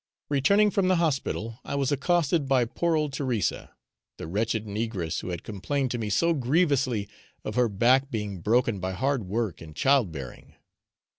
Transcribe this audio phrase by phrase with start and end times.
[0.29, 3.75] Returning from the hospital I was accosted by poor old Teresa,
[4.17, 7.07] the wretched negress who had complained to me so grievously
[7.43, 10.55] of her back being broken by hard work and child bearing.